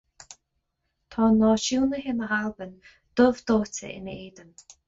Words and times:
Tá 1.15 1.27
náisiúnaithe 1.41 2.17
na 2.21 2.31
hAlban 2.33 2.75
dubh 3.21 3.47
dóite 3.53 3.95
ina 4.01 4.19
éadan. 4.27 4.55